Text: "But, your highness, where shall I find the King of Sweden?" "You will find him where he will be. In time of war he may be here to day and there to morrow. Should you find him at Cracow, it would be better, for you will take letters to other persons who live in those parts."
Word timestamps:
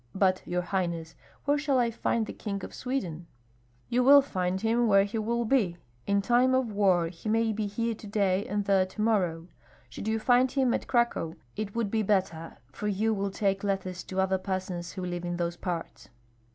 "But, 0.15 0.41
your 0.47 0.63
highness, 0.63 1.13
where 1.45 1.59
shall 1.59 1.77
I 1.77 1.91
find 1.91 2.25
the 2.25 2.33
King 2.33 2.65
of 2.65 2.73
Sweden?" 2.73 3.27
"You 3.87 4.03
will 4.03 4.23
find 4.23 4.59
him 4.59 4.87
where 4.87 5.03
he 5.03 5.19
will 5.19 5.45
be. 5.45 5.77
In 6.07 6.23
time 6.23 6.55
of 6.55 6.71
war 6.71 7.09
he 7.09 7.29
may 7.29 7.53
be 7.53 7.67
here 7.67 7.93
to 7.93 8.07
day 8.07 8.43
and 8.47 8.65
there 8.65 8.87
to 8.87 8.99
morrow. 9.03 9.47
Should 9.89 10.07
you 10.07 10.17
find 10.17 10.51
him 10.51 10.73
at 10.73 10.87
Cracow, 10.87 11.35
it 11.55 11.75
would 11.75 11.91
be 11.91 12.01
better, 12.01 12.57
for 12.71 12.87
you 12.87 13.13
will 13.13 13.29
take 13.29 13.63
letters 13.63 14.01
to 14.05 14.19
other 14.19 14.39
persons 14.39 14.93
who 14.93 15.05
live 15.05 15.23
in 15.23 15.37
those 15.37 15.55
parts." 15.55 16.09